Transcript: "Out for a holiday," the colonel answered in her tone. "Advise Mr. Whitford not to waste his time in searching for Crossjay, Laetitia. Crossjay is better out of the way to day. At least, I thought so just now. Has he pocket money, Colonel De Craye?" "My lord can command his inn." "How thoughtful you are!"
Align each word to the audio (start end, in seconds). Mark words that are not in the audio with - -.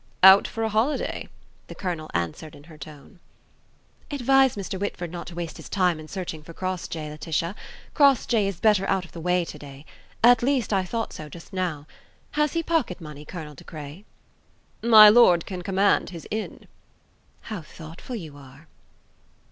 "Out 0.23 0.47
for 0.47 0.63
a 0.63 0.69
holiday," 0.69 1.29
the 1.67 1.75
colonel 1.75 2.09
answered 2.15 2.55
in 2.55 2.63
her 2.63 2.77
tone. 2.79 3.19
"Advise 4.09 4.55
Mr. 4.55 4.79
Whitford 4.79 5.11
not 5.11 5.27
to 5.27 5.35
waste 5.35 5.57
his 5.57 5.69
time 5.69 5.99
in 5.99 6.07
searching 6.07 6.41
for 6.41 6.55
Crossjay, 6.55 7.07
Laetitia. 7.11 7.53
Crossjay 7.93 8.47
is 8.47 8.59
better 8.59 8.87
out 8.89 9.05
of 9.05 9.11
the 9.11 9.19
way 9.21 9.45
to 9.45 9.59
day. 9.59 9.85
At 10.23 10.41
least, 10.41 10.73
I 10.73 10.85
thought 10.85 11.13
so 11.13 11.29
just 11.29 11.53
now. 11.53 11.85
Has 12.31 12.53
he 12.53 12.63
pocket 12.63 12.99
money, 12.99 13.25
Colonel 13.25 13.53
De 13.53 13.63
Craye?" 13.63 14.03
"My 14.81 15.07
lord 15.07 15.45
can 15.45 15.61
command 15.61 16.09
his 16.09 16.27
inn." 16.31 16.67
"How 17.41 17.61
thoughtful 17.61 18.15
you 18.15 18.35
are!" 18.37 18.67